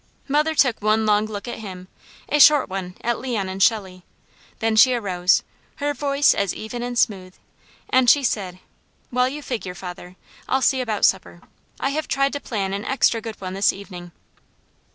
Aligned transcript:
Mother 0.27 0.55
took 0.55 0.81
one 0.81 1.05
long 1.05 1.27
look 1.27 1.47
at 1.47 1.59
him, 1.59 1.87
a 2.27 2.39
short 2.39 2.67
one 2.67 2.95
at 3.01 3.19
Leon 3.19 3.47
and 3.47 3.61
Shelley, 3.61 4.03
then 4.57 4.75
she 4.75 4.95
arose, 4.95 5.43
her 5.75 5.93
voice 5.93 6.33
as 6.33 6.55
even 6.55 6.81
and 6.81 6.97
smooth, 6.97 7.35
and 7.87 8.09
she 8.09 8.23
said: 8.23 8.57
"While 9.11 9.29
you 9.29 9.43
figure, 9.43 9.75
father, 9.75 10.15
I'll 10.49 10.63
see 10.63 10.81
about 10.81 11.05
supper. 11.05 11.41
I 11.79 11.89
have 11.89 12.07
tried 12.07 12.33
to 12.33 12.39
plan 12.39 12.73
an 12.73 12.83
extra 12.83 13.21
good 13.21 13.39
one 13.39 13.53
this 13.53 13.71
evening." 13.71 14.11